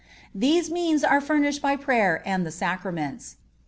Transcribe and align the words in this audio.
These 0.33 0.71
means 0.71 1.03
are 1.03 1.21
furnished 1.21 1.61
by 1.61 1.75
prayer 1.75 2.23
and 2.25 2.43
the 2.43 2.49
Sacraments. 2.49 3.35